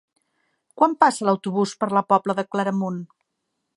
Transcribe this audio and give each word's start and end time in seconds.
Quan 0.81 0.95
passa 1.03 1.27
l'autobús 1.29 1.73
per 1.83 1.91
la 1.99 2.03
Pobla 2.15 2.37
de 2.41 2.47
Claramunt? 2.55 2.99